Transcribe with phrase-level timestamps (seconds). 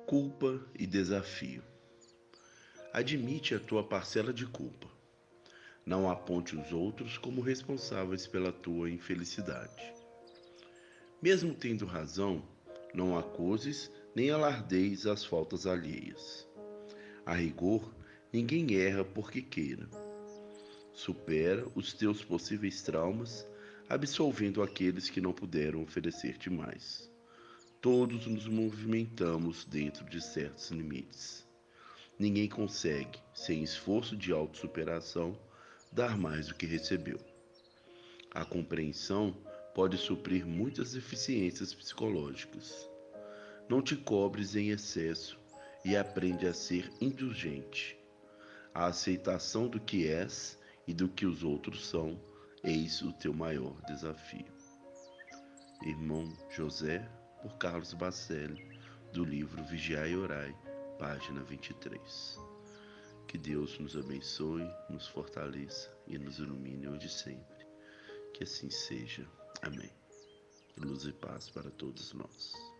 [0.00, 1.62] Culpa e desafio.
[2.92, 4.88] Admite a tua parcela de culpa.
[5.86, 9.94] Não aponte os outros como responsáveis pela tua infelicidade.
[11.22, 12.42] Mesmo tendo razão,
[12.92, 16.46] não acuses nem alardeis as faltas alheias.
[17.24, 17.94] A rigor,
[18.32, 19.88] ninguém erra porque queira.
[20.92, 23.46] Supera os teus possíveis traumas,
[23.88, 27.11] absolvendo aqueles que não puderam oferecer-te mais
[27.82, 31.44] todos nos movimentamos dentro de certos limites.
[32.16, 35.36] Ninguém consegue, sem esforço de autossuperação,
[35.90, 37.18] dar mais do que recebeu.
[38.30, 39.36] A compreensão
[39.74, 42.88] pode suprir muitas deficiências psicológicas.
[43.68, 45.36] Não te cobres em excesso
[45.84, 47.98] e aprende a ser indulgente.
[48.72, 50.56] A aceitação do que és
[50.86, 52.16] e do que os outros são,
[52.62, 54.46] eis o teu maior desafio.
[55.84, 57.10] Irmão José
[57.42, 58.80] por Carlos Bacelli,
[59.12, 60.56] do livro Vigiai e Orai,
[60.98, 62.38] página 23.
[63.26, 67.66] Que Deus nos abençoe, nos fortaleça e nos ilumine hoje e sempre.
[68.32, 69.26] Que assim seja.
[69.60, 69.90] Amém.
[70.78, 72.71] Luz e paz para todos nós.